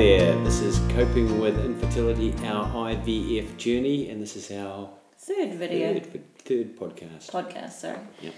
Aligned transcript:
there. 0.00 0.34
This 0.44 0.62
is 0.62 0.78
Coping 0.94 1.38
with 1.42 1.62
Infertility, 1.62 2.32
our 2.46 2.64
IVF 2.90 3.54
journey, 3.58 4.08
and 4.08 4.22
this 4.22 4.34
is 4.34 4.50
our 4.50 4.88
Third 5.18 5.52
video. 5.56 5.92
third, 5.92 6.36
third 6.38 6.78
podcast. 6.78 7.30
Podcast, 7.30 7.72
sorry. 7.72 7.98
Yep. 8.22 8.32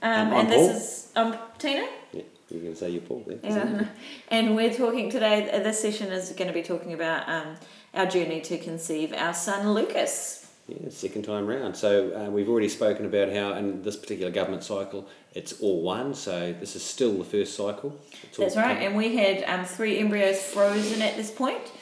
Um, 0.00 0.10
Um, 0.10 0.28
I'm 0.28 0.32
and 0.32 0.48
Paul. 0.48 0.66
this 0.68 0.76
is 0.78 1.12
um, 1.16 1.36
Tina. 1.58 1.86
Yeah, 2.14 2.22
you're 2.48 2.60
going 2.62 2.72
to 2.72 2.78
say 2.80 2.88
you're 2.88 3.02
Paul 3.02 3.22
there. 3.26 3.38
Yeah. 3.44 3.84
And 4.28 4.56
we're 4.56 4.72
talking 4.72 5.10
today, 5.10 5.50
this 5.62 5.82
session 5.82 6.12
is 6.12 6.30
going 6.30 6.48
to 6.48 6.54
be 6.54 6.62
talking 6.62 6.94
about 6.94 7.28
um, 7.28 7.56
our 7.92 8.06
journey 8.06 8.40
to 8.40 8.56
conceive 8.56 9.12
our 9.12 9.34
son 9.34 9.74
Lucas. 9.74 10.39
Yeah, 10.70 10.88
second 10.88 11.22
time 11.22 11.48
round. 11.48 11.76
So 11.76 12.14
uh, 12.14 12.30
we've 12.30 12.48
already 12.48 12.68
spoken 12.68 13.04
about 13.04 13.32
how 13.32 13.54
in 13.54 13.82
this 13.82 13.96
particular 13.96 14.30
government 14.30 14.62
cycle 14.62 15.08
it's 15.34 15.60
all 15.60 15.82
one. 15.82 16.14
So 16.14 16.54
this 16.60 16.76
is 16.76 16.84
still 16.84 17.18
the 17.18 17.24
first 17.24 17.56
cycle. 17.56 17.98
That's 18.38 18.56
right. 18.56 18.76
And 18.76 18.96
we 18.96 19.16
had 19.16 19.42
um, 19.44 19.64
three 19.64 19.98
embryos 19.98 20.40
frozen 20.40 21.02
at 21.02 21.16
this 21.16 21.32
point, 21.32 21.72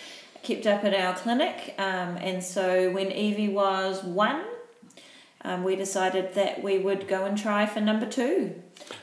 kept 0.43 0.67
up 0.67 0.85
at 0.85 0.95
our 0.95 1.15
clinic. 1.15 1.75
Um, 1.77 2.17
and 2.17 2.43
so 2.43 2.91
when 2.91 3.13
Evie 3.13 3.51
was 3.51 4.03
one, 4.03 4.43
um, 5.43 5.65
we 5.65 5.77
decided 5.77 6.35
that 6.35 6.63
we 6.63 6.79
would 6.79 7.07
go 7.09 7.25
and 7.25 7.39
try 7.39 7.67
for 7.67 7.81
number 7.81 8.07
two. 8.07 8.61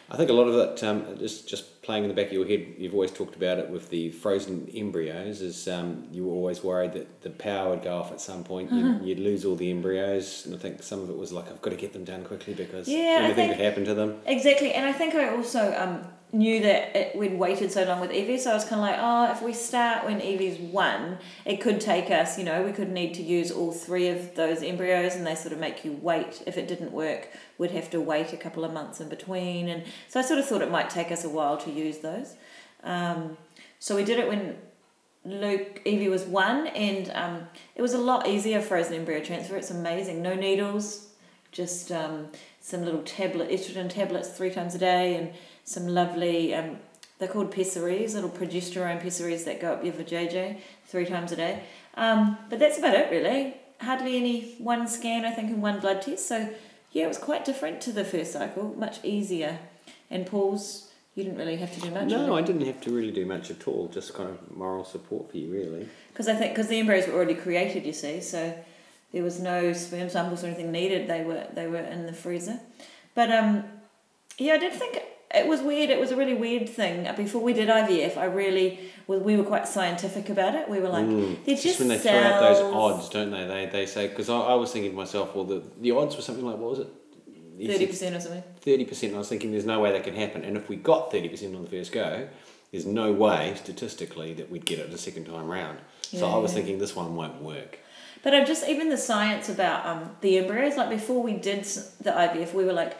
I 0.09 0.17
think 0.17 0.29
a 0.29 0.33
lot 0.33 0.47
of 0.47 0.55
it, 0.55 0.83
um, 0.83 1.17
just 1.17 1.47
just 1.49 1.81
playing 1.81 2.03
in 2.03 2.09
the 2.09 2.15
back 2.15 2.27
of 2.27 2.33
your 2.33 2.47
head, 2.47 2.75
you've 2.77 2.93
always 2.93 3.11
talked 3.11 3.35
about 3.35 3.59
it 3.59 3.69
with 3.69 3.89
the 3.89 4.09
frozen 4.11 4.67
embryos. 4.73 5.41
Is 5.41 5.67
um, 5.67 6.07
you 6.11 6.25
were 6.25 6.33
always 6.33 6.63
worried 6.63 6.93
that 6.93 7.21
the 7.21 7.29
power 7.29 7.69
would 7.71 7.83
go 7.83 7.97
off 7.97 8.11
at 8.11 8.21
some 8.21 8.43
point, 8.43 8.71
Mm-hmm. 8.71 9.05
you'd, 9.05 9.17
you'd 9.17 9.19
lose 9.19 9.45
all 9.45 9.55
the 9.55 9.69
embryos, 9.71 10.45
and 10.45 10.55
I 10.55 10.57
think 10.57 10.81
some 10.83 11.01
of 11.01 11.09
it 11.09 11.17
was 11.17 11.31
like 11.33 11.49
I've 11.49 11.61
got 11.61 11.71
to 11.71 11.75
get 11.75 11.93
them 11.93 12.03
done 12.03 12.23
quickly 12.23 12.53
because 12.53 12.87
Yeah, 12.87 13.17
anything 13.21 13.35
think- 13.35 13.57
could 13.57 13.65
happen 13.65 13.85
to 13.85 13.93
them. 13.93 14.19
Exactly, 14.25 14.73
and 14.73 14.85
I 14.85 14.93
think 14.93 15.15
I 15.15 15.29
also 15.35 15.73
um, 15.77 16.07
knew 16.35 16.61
that 16.61 16.95
it, 16.95 17.15
we'd 17.15 17.39
waited 17.39 17.71
so 17.71 17.83
long 17.85 17.99
with 18.01 18.11
Evie, 18.11 18.37
so 18.37 18.51
I 18.51 18.53
was 18.53 18.65
kind 18.65 18.81
of 18.81 18.87
like, 18.87 18.97
oh, 18.99 19.31
if 19.31 19.41
we 19.41 19.53
start 19.53 20.05
when 20.05 20.19
Evie's 20.21 20.59
one, 20.59 21.17
it 21.45 21.61
could 21.61 21.79
take 21.79 22.11
us, 22.11 22.37
you 22.37 22.43
know, 22.43 22.63
we 22.63 22.71
could 22.71 22.91
need 22.91 23.13
to 23.15 23.23
use 23.23 23.51
all 23.51 23.71
three 23.71 24.09
of 24.09 24.35
those 24.35 24.61
embryos, 24.61 25.15
and 25.15 25.25
they 25.25 25.35
sort 25.35 25.53
of 25.53 25.59
make 25.59 25.85
you 25.85 25.97
wait. 26.01 26.43
If 26.45 26.57
it 26.57 26.67
didn't 26.67 26.91
work, 26.91 27.29
we'd 27.57 27.71
have 27.71 27.89
to 27.91 28.01
wait 28.01 28.33
a 28.33 28.37
couple 28.37 28.65
of 28.65 28.73
months 28.73 28.99
in 28.99 29.09
between, 29.09 29.69
and 29.69 29.83
so 30.09 30.19
I 30.19 30.23
sort 30.23 30.39
of 30.39 30.45
thought 30.45 30.61
it 30.61 30.71
might 30.71 30.89
take 30.89 31.11
us 31.11 31.23
a 31.23 31.29
while 31.29 31.57
to 31.57 31.71
use 31.71 31.99
those. 31.99 32.35
Um, 32.83 33.37
so 33.79 33.95
we 33.95 34.03
did 34.03 34.19
it 34.19 34.27
when 34.27 34.57
Luke 35.23 35.81
Evie 35.85 36.09
was 36.09 36.23
one, 36.23 36.67
and 36.67 37.11
um, 37.15 37.47
it 37.75 37.81
was 37.81 37.93
a 37.93 37.97
lot 37.97 38.27
easier 38.27 38.61
frozen 38.61 38.93
embryo 38.93 39.23
transfer. 39.23 39.55
It's 39.55 39.71
amazing, 39.71 40.21
no 40.21 40.35
needles, 40.35 41.09
just 41.51 41.91
um, 41.91 42.27
some 42.59 42.83
little 42.83 43.03
tablet 43.03 43.49
estrogen 43.49 43.89
tablets 43.89 44.29
three 44.29 44.51
times 44.51 44.75
a 44.75 44.77
day, 44.77 45.15
and 45.15 45.33
some 45.65 45.87
lovely 45.87 46.55
um, 46.55 46.77
they're 47.17 47.27
called 47.27 47.51
pessaries, 47.51 48.13
little 48.13 48.29
progesterone 48.29 49.01
pessaries 49.01 49.45
that 49.45 49.61
go 49.61 49.73
up 49.73 49.83
your 49.83 49.93
vajayjay 49.93 50.59
three 50.85 51.05
times 51.05 51.31
a 51.31 51.35
day. 51.35 51.63
Um, 51.95 52.37
but 52.49 52.59
that's 52.59 52.77
about 52.77 52.93
it 52.93 53.09
really. 53.11 53.55
Hardly 53.79 54.17
any 54.17 54.55
one 54.57 54.87
scan, 54.87 55.25
I 55.25 55.31
think, 55.31 55.49
and 55.49 55.61
one 55.61 55.79
blood 55.79 56.01
test. 56.01 56.27
So 56.27 56.49
yeah, 56.91 57.05
it 57.05 57.07
was 57.07 57.17
quite 57.17 57.45
different 57.45 57.81
to 57.81 57.91
the 57.91 58.05
first 58.05 58.33
cycle, 58.33 58.73
much 58.77 59.03
easier. 59.03 59.59
And 60.09 60.25
Paul's, 60.25 60.91
you 61.15 61.23
didn't 61.23 61.37
really 61.37 61.55
have 61.57 61.73
to 61.73 61.81
do 61.81 61.91
much. 61.91 62.07
No, 62.07 62.35
I 62.35 62.41
didn't 62.41 62.65
have 62.65 62.81
to 62.81 62.91
really 62.91 63.11
do 63.11 63.25
much 63.25 63.49
at 63.49 63.67
all. 63.67 63.87
Just 63.87 64.13
kind 64.13 64.29
of 64.29 64.55
moral 64.55 64.83
support 64.83 65.31
for 65.31 65.37
you, 65.37 65.51
really. 65.51 65.87
Because 66.09 66.27
I 66.27 66.35
think 66.35 66.53
because 66.53 66.67
the 66.67 66.79
embryos 66.79 67.07
were 67.07 67.13
already 67.13 67.35
created, 67.35 67.85
you 67.85 67.93
see, 67.93 68.21
so 68.21 68.57
there 69.13 69.23
was 69.23 69.39
no 69.39 69.71
sperm 69.73 70.09
samples 70.09 70.43
or 70.43 70.47
anything 70.47 70.71
needed. 70.71 71.07
They 71.07 71.23
were 71.23 71.47
they 71.53 71.67
were 71.67 71.79
in 71.79 72.05
the 72.05 72.13
freezer, 72.13 72.59
but 73.13 73.31
um, 73.31 73.63
yeah, 74.37 74.53
I 74.53 74.57
did 74.57 74.73
think 74.73 75.01
it 75.35 75.47
was 75.47 75.61
weird. 75.61 75.89
It 75.89 75.99
was 75.99 76.11
a 76.11 76.15
really 76.15 76.33
weird 76.33 76.67
thing. 76.69 77.07
Before 77.15 77.41
we 77.41 77.53
did 77.53 77.69
IVF, 77.69 78.17
I 78.17 78.25
really 78.25 78.79
was. 79.07 79.21
We 79.21 79.35
were 79.37 79.43
quite 79.43 79.67
scientific 79.67 80.29
about 80.29 80.55
it. 80.55 80.69
We 80.69 80.79
were 80.79 80.89
like, 80.89 81.07
they're 81.07 81.55
just, 81.55 81.63
just 81.63 81.79
when 81.79 81.89
they 81.89 81.97
throw 81.97 82.11
out 82.13 82.39
those 82.41 82.61
odds, 82.73 83.09
don't 83.09 83.31
they? 83.31 83.45
They 83.45 83.65
they 83.71 83.85
say 83.85 84.07
because 84.07 84.29
I, 84.29 84.37
I 84.37 84.53
was 84.55 84.71
thinking 84.71 84.91
to 84.91 84.97
myself, 84.97 85.35
well, 85.35 85.45
the 85.45 85.61
the 85.81 85.91
odds 85.91 86.15
were 86.15 86.21
something 86.21 86.45
like 86.45 86.57
what 86.57 86.69
was 86.71 86.79
it? 86.79 86.87
Thirty 87.67 87.87
percent 87.87 88.15
or 88.15 88.19
something. 88.19 88.43
Thirty 88.61 88.85
percent. 88.85 89.13
I 89.15 89.17
was 89.17 89.29
thinking, 89.29 89.51
there's 89.51 89.65
no 89.65 89.79
way 89.79 89.91
that 89.91 90.03
can 90.03 90.15
happen. 90.15 90.43
And 90.43 90.57
if 90.57 90.67
we 90.69 90.75
got 90.75 91.11
thirty 91.11 91.29
percent 91.29 91.55
on 91.55 91.63
the 91.63 91.69
first 91.69 91.91
go, 91.91 92.27
there's 92.71 92.85
no 92.85 93.11
way 93.13 93.53
statistically 93.55 94.33
that 94.33 94.51
we'd 94.51 94.65
get 94.65 94.79
it 94.79 94.91
the 94.91 94.97
second 94.97 95.25
time 95.25 95.47
round. 95.47 95.79
So 96.01 96.27
I 96.29 96.37
was 96.37 96.51
Yeah. 96.51 96.57
thinking 96.57 96.79
this 96.79 96.95
one 96.95 97.15
won't 97.15 97.41
work. 97.41 97.79
But 98.23 98.33
I'm 98.33 98.45
just 98.45 98.67
even 98.67 98.89
the 98.89 98.97
science 98.97 99.49
about 99.49 99.85
um, 99.85 100.15
the 100.21 100.37
embryos. 100.39 100.75
Like 100.77 100.89
before 100.89 101.21
we 101.21 101.33
did 101.33 101.63
the 102.01 102.11
IVF, 102.11 102.53
we 102.53 102.65
were 102.65 102.73
like, 102.73 102.97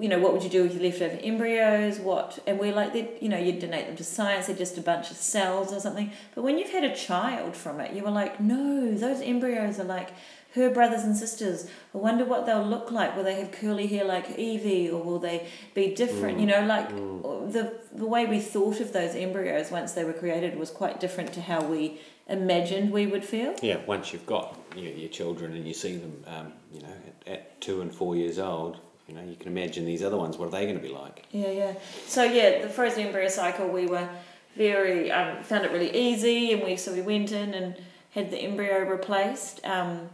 you 0.00 0.08
know, 0.08 0.18
what 0.18 0.32
would 0.32 0.42
you 0.42 0.50
do 0.50 0.62
with 0.62 0.74
your 0.74 0.82
leftover 0.82 1.18
embryos? 1.22 1.98
What? 1.98 2.38
And 2.46 2.58
we're 2.58 2.74
like, 2.74 2.92
they- 2.92 3.10
you 3.20 3.28
know, 3.28 3.38
you 3.38 3.52
donate 3.52 3.86
them 3.86 3.96
to 3.96 4.04
science. 4.04 4.46
They're 4.46 4.56
just 4.56 4.78
a 4.78 4.80
bunch 4.82 5.10
of 5.10 5.16
cells 5.16 5.72
or 5.72 5.80
something. 5.80 6.10
But 6.34 6.42
when 6.42 6.58
you've 6.58 6.70
had 6.70 6.84
a 6.84 6.94
child 6.94 7.56
from 7.56 7.80
it, 7.80 7.92
you 7.94 8.02
were 8.02 8.10
like, 8.10 8.40
no, 8.40 8.94
those 8.94 9.20
embryos 9.20 9.78
are 9.78 9.84
like 9.84 10.10
her 10.54 10.70
brothers 10.70 11.04
and 11.04 11.14
sisters. 11.16 11.68
I 11.94 11.98
wonder 11.98 12.24
what 12.24 12.46
they'll 12.46 12.64
look 12.66 12.90
like. 12.90 13.14
Will 13.16 13.24
they 13.24 13.34
have 13.40 13.52
curly 13.52 13.86
hair 13.86 14.04
like 14.04 14.38
Evie, 14.38 14.88
or 14.90 15.02
will 15.02 15.18
they 15.18 15.46
be 15.74 15.94
different? 15.94 16.40
You 16.40 16.46
know, 16.46 16.64
like 16.64 16.88
mm, 16.90 17.22
mm. 17.22 17.24
Uh, 17.48 17.50
the 17.50 17.74
the 17.92 18.06
way 18.06 18.24
we 18.26 18.40
thought 18.40 18.80
of 18.80 18.92
those 18.92 19.14
embryos 19.14 19.70
once 19.70 19.92
they 19.92 20.04
were 20.04 20.14
created 20.14 20.58
was 20.58 20.70
quite 20.70 21.00
different 21.00 21.32
to 21.34 21.40
how 21.42 21.62
we 21.62 22.00
imagined 22.28 22.90
we 22.92 23.06
would 23.06 23.24
feel. 23.24 23.54
Yeah, 23.62 23.78
once 23.86 24.12
you've 24.12 24.26
got 24.26 24.58
your, 24.76 24.92
your 24.92 25.08
children 25.10 25.52
and 25.54 25.66
you 25.66 25.74
see 25.74 25.96
them, 25.96 26.24
um, 26.26 26.52
you 26.72 26.80
know, 26.80 26.94
at, 27.26 27.32
at 27.32 27.60
two 27.60 27.80
and 27.82 27.94
four 27.94 28.16
years 28.16 28.38
old, 28.38 28.78
you 29.08 29.14
know, 29.14 29.22
you 29.22 29.36
can 29.36 29.48
imagine 29.48 29.86
these 29.86 30.02
other 30.02 30.18
ones. 30.18 30.36
What 30.36 30.48
are 30.48 30.50
they 30.50 30.64
going 30.64 30.76
to 30.76 30.82
be 30.82 30.92
like? 30.92 31.24
Yeah, 31.32 31.50
yeah. 31.50 31.74
So 32.06 32.24
yeah, 32.24 32.60
the 32.60 32.68
frozen 32.68 33.06
embryo 33.06 33.28
cycle, 33.28 33.66
we 33.68 33.86
were 33.86 34.08
very 34.54 35.10
um, 35.10 35.42
found 35.42 35.64
it 35.64 35.72
really 35.72 35.94
easy, 35.96 36.52
and 36.52 36.62
we 36.62 36.76
so 36.76 36.92
we 36.92 37.00
went 37.00 37.32
in 37.32 37.54
and 37.54 37.76
had 38.10 38.30
the 38.30 38.36
embryo 38.36 38.84
replaced. 38.84 39.64
Um, 39.64 40.10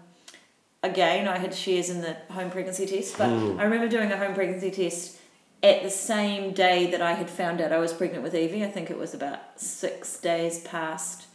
again, 0.83 1.27
I 1.27 1.38
had 1.38 1.54
shares 1.54 1.91
in 1.91 2.03
the 2.03 2.16
home 2.31 2.50
pregnancy 2.50 2.87
test, 2.87 3.19
but 3.19 3.28
I 3.28 3.65
remember 3.65 3.88
doing 3.88 4.12
a 4.12 4.16
home 4.16 4.34
pregnancy 4.34 4.71
test 4.71 5.19
at 5.62 5.83
the 5.83 5.91
same 5.91 6.53
day 6.53 6.91
that 6.91 7.03
I 7.03 7.15
had 7.15 7.28
found 7.28 7.60
out 7.60 7.72
I 7.72 7.78
was 7.78 7.93
pregnant 7.93 8.22
with 8.22 8.34
Evie. 8.34 8.62
I 8.62 8.71
think 8.71 8.91
it 8.91 8.99
was 8.99 9.12
about 9.15 9.60
six 9.60 10.21
days 10.21 10.60
past 10.60 11.27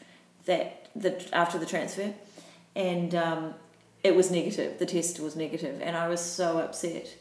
that 0.45 0.87
the 0.95 1.27
after 1.35 1.57
the 1.57 1.65
transfer, 1.65 2.13
and 2.73 3.13
um, 3.15 3.53
it 4.01 4.15
was 4.15 4.31
negative. 4.31 4.79
The 4.79 4.85
test 4.85 5.19
was 5.19 5.35
negative, 5.35 5.81
and 5.81 5.97
I 5.97 6.07
was 6.07 6.21
so 6.21 6.59
upset 6.59 7.17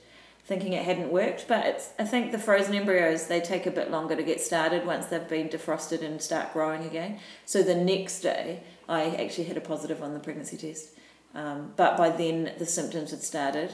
thinking 0.48 0.72
it 0.72 0.82
hadn't 0.84 1.12
worked. 1.12 1.46
But 1.46 1.66
it's, 1.66 1.90
I 1.98 2.04
think 2.04 2.32
the 2.32 2.38
frozen 2.38 2.74
embryos 2.74 3.26
they 3.26 3.40
take 3.40 3.66
a 3.66 3.70
bit 3.70 3.90
longer 3.90 4.16
to 4.16 4.22
get 4.22 4.40
started 4.40 4.86
once 4.86 5.06
they've 5.06 5.28
been 5.28 5.48
defrosted 5.48 6.02
and 6.02 6.20
start 6.20 6.52
growing 6.54 6.84
again. 6.84 7.20
So 7.44 7.62
the 7.62 7.74
next 7.74 8.20
day, 8.20 8.62
I 8.88 9.10
actually 9.16 9.44
had 9.44 9.58
a 9.58 9.60
positive 9.60 10.02
on 10.02 10.14
the 10.14 10.20
pregnancy 10.20 10.56
test, 10.56 10.96
um, 11.34 11.74
but 11.76 11.98
by 11.98 12.08
then 12.08 12.52
the 12.58 12.66
symptoms 12.66 13.10
had 13.10 13.22
started. 13.22 13.72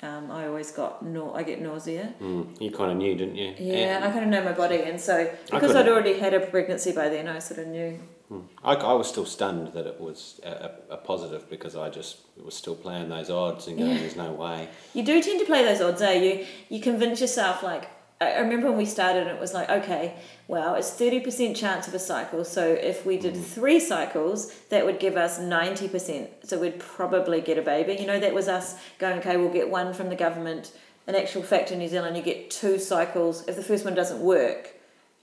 Um, 0.00 0.30
I 0.30 0.46
always 0.46 0.70
got 0.70 1.04
no, 1.04 1.34
I 1.34 1.42
get 1.44 1.60
nausea. 1.60 2.14
Mm, 2.20 2.60
you 2.60 2.70
kind 2.70 2.92
of 2.92 2.98
knew, 2.98 3.16
didn't 3.16 3.34
you? 3.36 3.54
Yeah, 3.58 3.96
And- 3.96 4.04
I 4.04 4.10
kind 4.10 4.24
of 4.24 4.30
know 4.30 4.42
my 4.44 4.52
body, 4.52 4.82
and 4.82 5.00
so 5.00 5.30
because 5.50 5.74
I'd 5.74 5.88
already 5.88 6.18
had 6.18 6.34
a 6.34 6.40
pregnancy 6.40 6.92
by 6.92 7.08
then, 7.08 7.26
I 7.28 7.38
sort 7.38 7.60
of 7.60 7.68
knew. 7.68 7.98
Hmm. 8.28 8.40
I, 8.62 8.74
I 8.74 8.92
was 8.92 9.08
still 9.08 9.24
stunned 9.24 9.72
that 9.72 9.86
it 9.86 9.98
was 9.98 10.38
a, 10.44 10.70
a, 10.90 10.96
positive 10.98 11.48
because 11.48 11.74
I 11.74 11.88
just 11.88 12.18
was 12.36 12.54
still 12.54 12.76
playing 12.76 13.08
those 13.08 13.30
odds 13.30 13.66
and 13.68 13.78
going, 13.78 13.92
Yeah. 13.92 13.98
there's 14.00 14.16
no 14.16 14.32
way. 14.32 14.68
You 14.92 15.02
do 15.02 15.22
tend 15.22 15.40
to 15.40 15.46
play 15.46 15.64
those 15.64 15.80
odds, 15.80 16.02
eh? 16.02 16.12
You 16.12 16.46
you 16.68 16.80
convince 16.80 17.22
yourself 17.22 17.62
like 17.62 17.88
I 18.20 18.40
remember 18.40 18.68
when 18.68 18.76
we 18.76 18.84
started 18.84 19.28
it 19.28 19.40
was 19.40 19.54
like, 19.54 19.70
okay, 19.70 20.14
well, 20.48 20.74
it's 20.74 20.90
thirty 20.90 21.20
percent 21.20 21.56
chance 21.56 21.86
of 21.88 21.94
a 21.94 21.98
cycle. 21.98 22.44
So 22.44 22.66
if 22.66 23.06
we 23.06 23.16
did 23.16 23.36
three 23.36 23.78
cycles, 23.78 24.52
that 24.70 24.84
would 24.84 24.98
give 24.98 25.16
us 25.16 25.38
ninety 25.38 25.88
percent. 25.88 26.28
So 26.42 26.58
we'd 26.58 26.80
probably 26.80 27.40
get 27.40 27.58
a 27.58 27.62
baby. 27.62 27.94
You 27.94 28.06
know, 28.06 28.18
that 28.20 28.34
was 28.34 28.48
us 28.48 28.74
going, 28.98 29.20
okay, 29.20 29.36
we'll 29.36 29.52
get 29.52 29.70
one 29.70 29.94
from 29.94 30.08
the 30.08 30.16
government. 30.16 30.72
In 31.06 31.14
actual 31.14 31.42
fact 31.42 31.70
in 31.70 31.78
New 31.78 31.88
Zealand 31.88 32.16
you 32.16 32.22
get 32.22 32.50
two 32.50 32.78
cycles. 32.78 33.46
If 33.48 33.56
the 33.56 33.62
first 33.62 33.84
one 33.84 33.94
doesn't 33.94 34.20
work, 34.20 34.74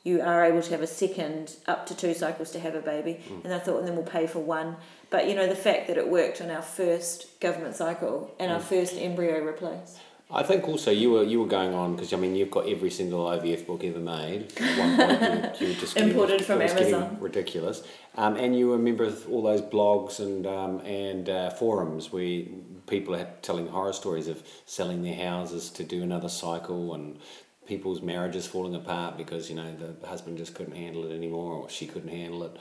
you 0.06 0.22
are 0.22 0.46
able 0.46 0.62
to 0.62 0.70
have 0.70 0.82
a 0.82 0.88
second 0.88 1.56
up 1.68 1.88
to 1.88 1.98
two 1.98 2.14
cycles 2.14 2.52
to 2.52 2.60
have 2.60 2.76
a 2.76 2.80
baby. 2.80 3.20
And 3.44 3.52
I 3.52 3.60
thought, 3.60 3.80
and 3.80 3.88
then 3.88 3.96
we'll 3.96 4.06
pay 4.06 4.28
for 4.28 4.40
one. 4.40 4.78
But 5.10 5.28
you 5.28 5.36
know, 5.36 5.48
the 5.48 5.56
fact 5.56 5.88
that 5.88 5.98
it 5.98 6.08
worked 6.08 6.40
on 6.42 6.52
our 6.52 6.62
first 6.62 7.40
government 7.42 7.76
cycle 7.76 8.34
and 8.40 8.52
our 8.52 8.60
first 8.60 8.94
embryo 8.96 9.44
replace. 9.44 9.98
I 10.32 10.42
think 10.42 10.68
also 10.68 10.90
you 10.90 11.12
were 11.12 11.24
you 11.24 11.40
were 11.40 11.48
going 11.48 11.74
on 11.76 11.96
because 11.96 12.12
I 12.12 12.18
mean 12.18 12.36
you've 12.36 12.50
got 12.50 12.68
every 12.68 12.90
single 12.90 13.26
IVF 13.28 13.68
book 13.68 13.84
ever 13.84 14.00
made. 14.00 14.52
At 14.60 14.80
one 14.80 14.98
point 14.98 15.62
you, 15.62 15.68
you 15.68 15.74
just 15.76 15.94
getting, 15.94 16.12
Imported 16.12 16.44
from 16.44 16.62
it 16.62 16.64
was 16.64 16.74
getting 16.74 16.96
Amazon. 16.96 17.18
ridiculous, 17.20 17.84
um, 18.16 18.36
and 18.36 18.58
you 18.58 18.70
were 18.70 18.76
a 18.76 18.80
member 18.80 19.04
of 19.04 19.30
all 19.30 19.44
those 19.44 19.62
blogs 19.62 20.20
and 20.20 20.48
um, 20.48 20.80
and 20.80 21.30
uh, 21.30 21.52
forums 21.52 22.12
where 22.12 22.42
people 22.88 23.16
are 23.16 23.28
telling 23.44 23.68
horror 23.68 23.94
stories 23.94 24.28
of 24.28 24.42
selling 24.66 25.04
their 25.04 25.16
houses 25.16 25.70
to 25.72 25.84
do 25.84 26.02
another 26.02 26.30
cycle 26.30 26.96
and 26.96 27.20
people's 27.68 28.02
marriages 28.02 28.46
falling 28.48 28.76
apart 28.76 29.18
because 29.18 29.50
you 29.50 29.56
know 29.56 29.76
the 29.76 30.08
husband 30.08 30.38
just 30.38 30.56
couldn't 30.56 30.76
handle 30.76 31.10
it 31.10 31.16
anymore 31.16 31.54
or 31.54 31.70
she 31.70 31.88
couldn't 31.88 32.10
handle 32.10 32.44
it, 32.44 32.58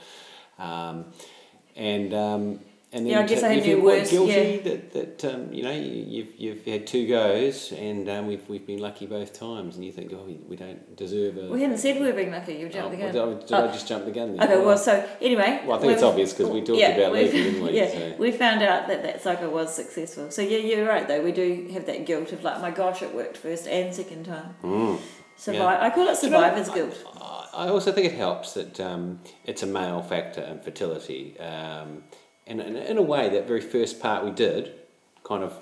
um, 0.59 1.05
and. 1.75 2.13
Um, 2.13 2.59
and 2.95 3.05
then 3.05 3.11
Yeah, 3.11 3.19
I 3.19 3.27
guess 3.27 3.41
to- 3.41 3.45
I 3.47 3.49
had 3.49 3.57
you 3.57 3.63
feel 3.63 3.77
new 3.77 3.83
quite 3.83 3.97
words, 3.99 4.11
guilty 4.11 4.57
that, 4.59 4.81
that 4.93 5.25
um, 5.33 5.51
you 5.53 5.63
know 5.63 5.71
you, 5.71 6.05
you've 6.15 6.33
you've 6.39 6.65
had 6.65 6.87
two 6.87 7.05
goes 7.07 7.73
and 7.73 8.07
um, 8.09 8.25
we've 8.27 8.47
we've 8.47 8.65
been 8.65 8.79
lucky 8.79 9.05
both 9.05 9.33
times, 9.33 9.75
and 9.75 9.83
you 9.83 9.91
think, 9.91 10.11
oh, 10.13 10.23
we, 10.25 10.35
we 10.47 10.55
don't 10.55 10.95
deserve 10.95 11.37
a. 11.37 11.47
We 11.51 11.61
hadn't 11.61 11.77
said 11.77 11.99
we 11.99 12.07
were 12.07 12.13
being 12.13 12.31
lucky. 12.31 12.53
You 12.53 12.67
Oh, 12.67 12.69
jumped 12.69 12.91
the 12.97 13.03
well, 13.03 13.11
gun. 13.13 13.39
did, 13.39 13.43
I, 13.43 13.45
did 13.47 13.51
Oh. 13.53 13.69
I 13.69 13.71
just 13.73 13.87
jump 13.87 14.05
the 14.05 14.11
gun? 14.11 14.37
Then? 14.37 14.43
Okay, 14.49 14.65
well, 14.65 14.77
so 14.77 14.93
anyway. 15.21 15.61
Well, 15.65 15.77
I 15.77 15.81
think 15.81 15.93
it's 15.93 16.03
obvious 16.03 16.31
because 16.33 16.49
we 16.51 16.61
talked 16.61 16.79
yeah, 16.79 16.91
about 16.97 17.11
leaving, 17.13 17.43
didn't 17.43 17.63
we? 17.63 17.71
Yeah, 17.79 17.89
So- 17.91 18.15
we 18.17 18.31
found 18.31 18.63
out 18.63 18.87
that 18.87 19.03
that 19.03 19.21
cycle 19.21 19.49
was 19.51 19.75
successful. 19.75 20.31
So 20.31 20.41
yeah, 20.41 20.59
you're 20.59 20.87
right 20.87 21.05
though. 21.07 21.21
We 21.21 21.33
do 21.33 21.67
have 21.73 21.85
that 21.87 22.05
guilt 22.05 22.31
of 22.31 22.43
like, 22.43 22.61
my 22.61 22.71
gosh, 22.71 23.01
it 23.01 23.13
worked 23.13 23.35
first 23.37 23.67
and 23.67 23.93
second 23.93 24.23
time. 24.25 24.55
Mm. 24.63 24.99
Survive. 25.37 25.81
I 25.81 25.89
call 25.89 26.07
it 26.07 26.17
Do 26.21 26.27
you 26.27 26.31
know, 26.31 26.39
survivor's 26.41 26.69
guilt. 26.69 27.03
I 27.21 27.41
I 27.65 27.69
also 27.69 27.91
think 27.93 28.05
it 28.07 28.15
helps 28.17 28.53
that 28.53 28.79
um, 28.81 29.19
it's 29.45 29.63
a 29.63 29.65
male 29.65 30.01
factor 30.01 30.41
in 30.41 30.59
fertility. 30.59 31.37
Um, 31.39 32.03
and 32.47 32.61
in, 32.61 32.75
in 32.75 32.97
a 32.97 33.01
way, 33.01 33.29
that 33.29 33.47
very 33.47 33.61
first 33.61 33.99
part 33.99 34.23
we 34.23 34.31
did 34.31 34.73
kind 35.23 35.43
of 35.43 35.53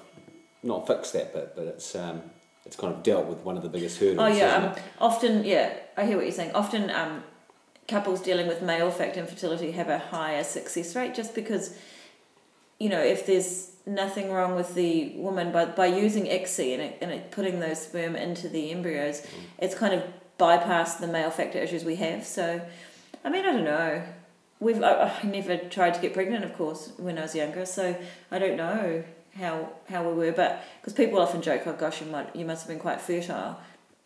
not 0.62 0.88
fix 0.88 1.12
that 1.12 1.34
bit, 1.34 1.54
but 1.56 1.66
it's 1.66 1.96
um, 1.96 2.22
it's 2.66 2.76
kind 2.76 2.94
of 2.94 3.04
dealt 3.04 3.26
with 3.28 3.40
one 3.40 3.58
of 3.58 3.64
the 3.64 3.70
biggest 3.70 4.00
hurdles. 4.00 4.20
Oh 4.20 4.28
yeah, 4.28 4.56
um, 4.56 4.76
often 5.00 5.44
yeah, 5.44 5.74
I 5.98 6.06
hear 6.06 6.16
what 6.18 6.26
you're 6.26 6.32
saying. 6.32 6.52
Often 6.54 6.90
um, 6.92 7.24
couples 7.88 8.22
dealing 8.22 8.48
with 8.48 8.62
male 8.62 8.92
factor 8.92 9.20
infertility 9.20 9.72
have 9.72 9.90
a 9.90 10.00
higher 10.00 10.44
success 10.44 10.96
rate 10.96 11.14
just 11.14 11.36
because, 11.36 11.78
you 12.80 12.90
know, 12.90 13.02
if 13.02 13.26
there's 13.26 13.72
nothing 13.86 14.32
wrong 14.32 14.56
with 14.56 14.76
the 14.76 15.10
woman 15.18 15.52
by 15.52 15.66
by 15.66 15.86
using 15.88 16.26
ICSI 16.26 16.74
and 16.74 16.82
it, 16.82 16.98
and 17.02 17.12
it 17.12 17.32
putting 17.32 17.60
those 17.60 17.82
sperm 17.82 18.16
into 18.16 18.48
the 18.48 18.72
embryos, 18.72 19.22
Mm. 19.22 19.28
it's 19.60 19.76
kind 19.76 19.94
of 19.94 20.04
bypassed 20.40 21.00
the 21.00 21.08
male 21.08 21.30
factor 21.30 21.60
issues 21.60 21.84
we 21.86 21.96
have. 21.98 22.26
So, 22.26 22.62
I 23.24 23.30
mean, 23.30 23.46
I 23.46 23.52
don't 23.52 23.64
know. 23.66 24.04
We've 24.64 24.82
I, 24.82 25.20
I 25.22 25.26
never 25.26 25.58
tried 25.58 25.94
to 25.96 26.02
get 26.02 26.14
pregnant, 26.14 26.46
of 26.46 26.56
course, 26.56 26.92
when 26.98 27.18
I 27.18 27.24
was 27.24 27.36
younger, 27.36 27.66
so 27.66 27.96
I 28.32 28.40
don't 28.40 28.56
know 28.56 29.04
how 29.38 29.70
how 29.90 30.08
we 30.10 30.14
were. 30.14 30.32
But 30.32 30.64
because 30.80 30.94
people 30.94 31.20
often 31.20 31.42
joke, 31.42 31.64
"Oh 31.66 31.74
gosh, 31.74 32.02
you 32.02 32.08
might 32.08 32.34
you 32.36 32.46
must 32.46 32.64
have 32.64 32.70
been 32.70 32.80
quite 32.80 33.02
fertile." 33.02 33.60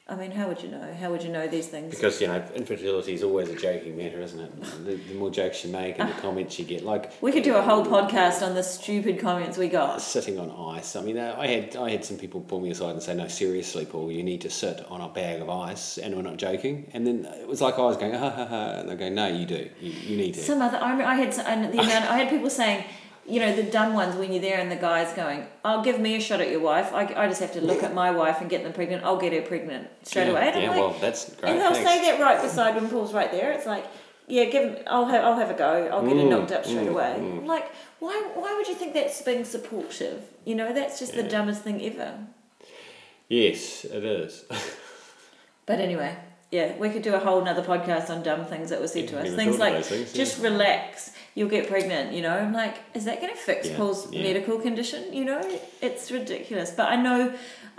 I 0.10 0.16
mean, 0.16 0.32
how 0.32 0.48
would 0.48 0.64
you 0.64 0.70
know? 0.70 0.94
How 0.98 1.12
would 1.12 1.22
you 1.22 1.30
know 1.30 1.48
these 1.48 1.68
things? 1.68 1.94
Because 1.94 2.22
you 2.22 2.28
know 2.28 2.42
infertility 2.56 3.14
is 3.14 3.24
always 3.24 3.50
a 3.50 3.56
joking 3.56 3.98
matter, 3.98 4.22
isn't 4.22 4.40
it? 4.40 4.62
The, 4.86 4.96
the 4.96 5.14
more 5.16 5.30
jokes 5.30 5.66
you 5.66 5.72
make 5.72 6.00
and 6.00 6.08
the 6.10 6.14
comments 6.22 6.58
you 6.58 6.64
get, 6.64 6.86
like 6.86 7.12
we 7.22 7.34
could 7.34 7.44
do 7.44 7.56
a 7.56 7.62
whole 7.62 7.86
podcast 7.86 8.42
on 8.42 8.56
the 8.56 8.64
stupid 8.64 9.20
comments 9.20 9.58
we 9.58 9.68
got. 9.68 10.02
sitting 10.02 10.40
on 10.40 10.50
ice. 10.78 10.96
I 10.96 11.02
mean, 11.02 11.18
uh, 11.18 11.36
I 11.38 11.48
had 11.48 11.76
I 11.76 11.90
had 11.90 12.06
some 12.06 12.18
people 12.18 12.40
pull 12.40 12.62
me 12.62 12.70
aside 12.70 12.92
and 12.92 13.04
say, 13.04 13.16
"No, 13.16 13.28
seriously, 13.28 13.86
Paul, 13.86 14.10
you 14.10 14.24
need 14.24 14.42
to 14.42 14.50
sit 14.50 14.86
on 14.90 15.02
a 15.02 15.10
bag 15.10 15.42
of 15.42 15.50
ice," 15.50 15.98
and 15.98 16.16
we're 16.16 16.22
not 16.22 16.38
joking. 16.38 16.90
And 16.94 17.06
then 17.06 17.26
it 17.42 17.48
was 17.48 17.60
like 17.60 17.78
I 17.78 17.82
was 17.82 17.98
going, 17.98 18.14
"Ha 18.14 18.30
ha 18.30 18.46
ha," 18.46 18.70
and 18.80 18.88
they're 18.88 18.96
going, 18.96 19.16
"No, 19.16 19.28
you 19.28 19.46
do. 19.46 19.70
You, 19.82 19.92
you 19.92 20.16
need 20.16 20.36
to." 20.36 20.40
Some 20.40 20.62
other, 20.62 20.78
I, 20.78 20.92
remember 20.92 21.04
I 21.04 21.16
had 21.16 21.38
and 21.40 21.74
the 21.74 21.80
amount, 21.84 22.10
I 22.10 22.18
had 22.18 22.30
people 22.30 22.50
saying, 22.50 22.86
you 23.28 23.40
know, 23.42 23.56
the 23.56 23.64
dumb 23.64 23.94
ones 23.94 24.16
when 24.16 24.32
you're 24.32 24.42
there 24.42 24.60
and 24.60 24.72
the 24.72 24.76
guy's 24.78 25.14
going, 25.14 25.46
"I'll 25.66 25.84
give 25.84 26.00
me 26.00 26.16
a 26.16 26.20
shot 26.22 26.40
at 26.42 26.50
your 26.50 26.62
wife. 26.62 26.94
I, 26.94 27.02
I 27.16 27.28
just 27.28 27.42
have 27.42 27.54
to 27.54 27.62
look 27.62 27.84
at 27.84 27.94
my 27.94 28.10
wife 28.12 28.40
and 28.42 28.50
get 28.50 28.64
them 28.64 28.74
pregnant. 28.74 29.04
I'll 29.04 29.18
get 29.20 29.34
her 29.34 29.42
pregnant 29.42 29.88
straight 30.04 30.26
yeah, 30.28 30.32
away." 30.32 30.52
And 30.54 30.62
yeah, 30.64 30.70
like, 30.70 30.80
well, 30.80 30.96
that's 31.02 31.34
great. 31.36 31.52
and 31.52 31.62
they'll 31.62 31.74
thanks. 31.74 31.90
say 31.90 32.02
that 32.04 32.22
right 32.22 32.42
beside 32.42 32.76
when 32.76 32.90
Paul's 32.90 33.14
right 33.14 33.32
there. 33.32 33.52
It's 33.52 33.66
like, 33.66 33.86
yeah, 34.28 34.46
give 34.46 34.64
him. 34.64 34.84
I'll 34.88 35.06
have. 35.06 35.24
I'll 35.26 35.36
have 35.38 35.50
a 35.50 35.54
go. 35.58 35.88
I'll 35.92 36.02
get 36.06 36.16
her 36.18 36.24
Mm, 36.24 36.30
knocked 36.30 36.52
up 36.52 36.66
straight 36.66 36.88
mm, 36.88 36.92
away. 36.92 37.16
mm. 37.20 37.46
Like, 37.46 37.70
why? 38.00 38.32
Why 38.36 38.54
would 38.56 38.68
you 38.68 38.76
think 38.76 38.94
that's 38.94 39.22
being 39.22 39.44
supportive? 39.46 40.24
You 40.46 40.56
know, 40.56 40.74
that's 40.74 40.98
just 41.00 41.14
the 41.14 41.24
dumbest 41.24 41.62
thing 41.64 41.82
ever. 41.84 42.18
Yes, 43.30 43.84
it 43.86 44.04
is. 44.06 44.46
But 45.66 45.82
anyway, 45.82 46.16
yeah, 46.58 46.76
we 46.78 46.90
could 46.90 47.04
do 47.04 47.14
a 47.14 47.20
whole 47.20 47.42
nother 47.48 47.62
podcast 47.74 48.10
on 48.10 48.24
dumb 48.24 48.44
things 48.46 48.70
that 48.72 48.80
were 48.82 48.88
said 48.88 49.04
Yeah, 49.04 49.12
to 49.12 49.20
us. 49.22 49.36
Things 49.36 49.58
like 49.60 49.76
things, 49.86 50.12
yeah. 50.12 50.24
just 50.24 50.42
relax, 50.42 51.12
you'll 51.36 51.54
get 51.58 51.68
pregnant. 51.74 52.14
You 52.16 52.22
know, 52.26 52.36
I'm 52.36 52.54
like, 52.64 52.76
is 52.96 53.06
that 53.06 53.22
going 53.22 53.34
to 53.34 53.40
fix 53.40 53.68
Yeah, 53.68 53.78
Paul's 53.78 54.12
yeah. 54.12 54.24
medical 54.24 54.58
condition? 54.68 55.14
You 55.14 55.26
know, 55.26 55.42
it's 55.82 56.10
ridiculous. 56.12 56.72
But 56.72 56.88
I 56.90 56.96
know. 56.96 57.20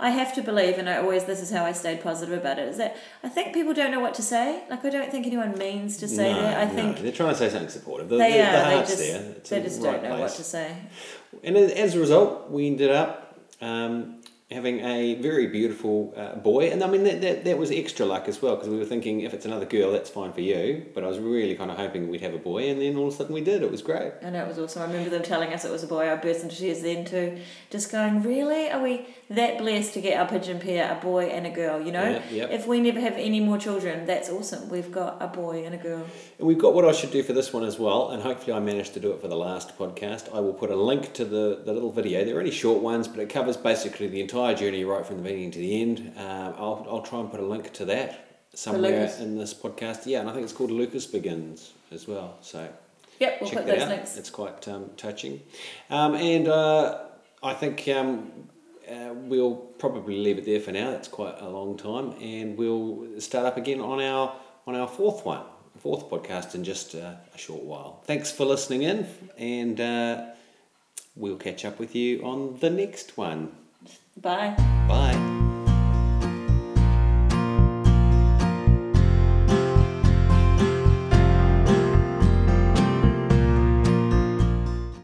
I 0.01 0.11
have 0.11 0.33
to 0.35 0.41
believe, 0.41 0.75
and 0.77 0.87
I 0.93 0.95
always 1.03 1.25
this 1.25 1.41
is 1.41 1.51
how 1.51 1.65
I 1.65 1.73
stayed 1.73 1.99
positive 2.01 2.37
about 2.41 2.57
it. 2.57 2.69
Is 2.69 2.77
that 2.77 2.95
I 3.21 3.27
think 3.27 3.53
people 3.53 3.73
don't 3.73 3.91
know 3.91 3.99
what 3.99 4.13
to 4.19 4.21
say. 4.21 4.47
Like 4.69 4.85
I 4.85 4.89
don't 4.89 5.11
think 5.11 5.27
anyone 5.27 5.57
means 5.57 5.97
to 5.97 6.07
say 6.07 6.31
no, 6.31 6.41
that. 6.41 6.57
I 6.57 6.65
no, 6.67 6.73
think 6.77 6.99
they're 6.99 7.11
trying 7.11 7.33
to 7.35 7.39
say 7.41 7.49
something 7.49 7.69
supportive. 7.69 8.07
The, 8.07 8.17
they 8.17 8.37
the, 8.37 8.47
are. 8.47 8.63
the 8.63 8.69
they 8.69 8.79
just 8.91 8.97
there. 8.97 9.21
It's 9.35 9.49
they 9.49 9.61
just 9.61 9.81
right 9.81 10.01
don't 10.01 10.03
know 10.11 10.19
what 10.21 10.31
to 10.35 10.45
say. 10.55 10.67
And 11.43 11.57
as 11.57 11.73
as 11.85 11.95
a 11.95 11.99
result, 11.99 12.49
we 12.49 12.61
ended 12.67 12.91
up 12.91 13.11
um, 13.59 14.18
having 14.51 14.79
a 14.79 15.13
very 15.15 15.45
beautiful 15.45 16.11
uh, 16.17 16.35
boy. 16.35 16.71
And 16.71 16.83
I 16.83 16.87
mean, 16.87 17.03
that, 17.03 17.21
that, 17.21 17.43
that 17.43 17.57
was 17.59 17.69
extra 17.69 18.03
luck 18.03 18.27
as 18.27 18.41
well 18.41 18.55
because 18.55 18.69
we 18.69 18.77
were 18.77 18.85
thinking 18.85 19.21
if 19.21 19.31
it's 19.33 19.45
another 19.45 19.65
girl, 19.65 19.91
that's 19.91 20.09
fine 20.09 20.33
for 20.33 20.41
you. 20.41 20.87
But 20.95 21.03
I 21.03 21.07
was 21.07 21.19
really 21.19 21.53
kind 21.53 21.69
of 21.69 21.77
hoping 21.77 22.09
we'd 22.09 22.21
have 22.21 22.33
a 22.33 22.39
boy. 22.39 22.67
And 22.69 22.81
then 22.81 22.95
all 22.97 23.07
of 23.07 23.13
a 23.13 23.17
sudden 23.17 23.33
we 23.35 23.41
did. 23.41 23.61
It 23.61 23.69
was 23.69 23.83
great. 23.83 24.13
I 24.23 24.31
know 24.31 24.43
it 24.43 24.47
was 24.47 24.57
awesome. 24.57 24.81
I 24.81 24.85
remember 24.85 25.11
them 25.11 25.21
telling 25.21 25.53
us 25.53 25.65
it 25.65 25.71
was 25.71 25.83
a 25.83 25.87
boy. 25.87 26.11
I 26.11 26.15
burst 26.15 26.41
into 26.41 26.55
tears 26.55 26.81
then 26.81 27.05
too. 27.05 27.37
Just 27.69 27.91
going, 27.91 28.23
really? 28.23 28.71
Are 28.71 28.81
we 28.81 29.05
that 29.29 29.59
blessed 29.59 29.93
to 29.93 30.01
get 30.01 30.19
our 30.19 30.27
pigeon 30.27 30.59
pair, 30.59 30.97
a 30.97 30.99
boy 30.99 31.25
and 31.25 31.45
a 31.45 31.51
girl? 31.51 31.79
You 31.79 31.91
know, 31.91 32.09
Yeah, 32.09 32.23
yep. 32.31 32.49
if 32.49 32.65
we 32.65 32.79
never 32.79 32.99
have 32.99 33.13
any 33.13 33.39
more 33.39 33.59
children, 33.59 34.07
that's 34.07 34.31
awesome. 34.31 34.67
We've 34.69 34.91
got 34.91 35.21
a 35.21 35.27
boy 35.27 35.63
and 35.63 35.75
a 35.75 35.77
girl. 35.77 36.03
And 36.39 36.47
we've 36.47 36.57
got 36.57 36.73
what 36.73 36.85
I 36.85 36.91
should 36.91 37.11
do 37.11 37.21
for 37.21 37.33
this 37.33 37.53
one 37.53 37.63
as 37.63 37.77
well, 37.77 38.09
and 38.09 38.23
hopefully 38.23 38.53
I 38.53 38.59
managed 38.59 38.95
to 38.95 38.99
do 38.99 39.11
it 39.11 39.21
for 39.21 39.27
the 39.27 39.37
last 39.37 39.77
podcast. 39.77 40.33
I 40.33 40.39
will 40.39 40.53
put 40.53 40.71
a 40.71 40.75
link 40.75 41.13
to 41.13 41.25
the, 41.25 41.61
the 41.63 41.71
little 41.71 41.91
video. 41.91 42.25
They're 42.25 42.39
only 42.39 42.49
short 42.49 42.81
ones, 42.81 43.07
but 43.07 43.19
it 43.19 43.29
covers 43.29 43.55
basically 43.55 44.07
the 44.07 44.21
entire 44.21 44.38
journey 44.53 44.83
right 44.85 45.05
from 45.05 45.17
the 45.17 45.23
beginning 45.23 45.51
to 45.51 45.59
the 45.59 45.81
end. 45.81 46.13
Um, 46.17 46.53
I'll, 46.57 46.85
I'll 46.89 47.01
try 47.01 47.19
and 47.19 47.29
put 47.31 47.39
a 47.39 47.45
link 47.45 47.71
to 47.73 47.85
that 47.85 48.41
somewhere 48.53 49.11
in 49.19 49.37
this 49.37 49.53
podcast. 49.53 50.05
Yeah, 50.05 50.21
and 50.21 50.29
I 50.29 50.33
think 50.33 50.43
it's 50.43 50.53
called 50.53 50.71
Lucas 50.71 51.05
Begins 51.05 51.73
as 51.91 52.07
well. 52.07 52.37
So 52.41 52.67
Yep, 53.19 53.37
we'll 53.41 53.49
check 53.49 53.59
put 53.59 53.65
that 53.67 53.73
those 53.75 53.83
out. 53.83 53.89
links. 53.89 54.17
It's 54.17 54.29
quite 54.29 54.67
um, 54.67 54.89
touching. 54.97 55.41
Um, 55.89 56.15
and 56.15 56.47
uh, 56.47 56.99
I 57.43 57.53
think 57.53 57.87
um, 57.89 58.31
uh, 58.89 59.13
we'll 59.13 59.55
probably 59.55 60.17
leave 60.17 60.37
it 60.37 60.45
there 60.45 60.59
for 60.61 60.71
now. 60.71 60.91
That's 60.91 61.07
quite 61.09 61.35
a 61.39 61.49
long 61.49 61.77
time, 61.77 62.13
and 62.21 62.57
we'll 62.57 63.19
start 63.19 63.45
up 63.45 63.57
again 63.57 63.81
on 63.81 63.99
our 64.01 64.35
on 64.67 64.75
our 64.75 64.87
fourth 64.87 65.25
one, 65.25 65.43
fourth 65.79 66.09
podcast 66.09 66.55
in 66.55 66.63
just 66.63 66.95
uh, 66.95 67.15
a 67.33 67.37
short 67.37 67.63
while. 67.63 68.01
Thanks 68.05 68.31
for 68.31 68.45
listening 68.45 68.83
in, 68.83 69.07
and 69.37 69.79
uh, 69.81 70.25
we'll 71.15 71.37
catch 71.37 71.65
up 71.65 71.77
with 71.79 71.95
you 71.95 72.21
on 72.23 72.57
the 72.59 72.69
next 72.69 73.17
one. 73.17 73.51
Bye. 74.21 74.55
Bye. 74.87 75.28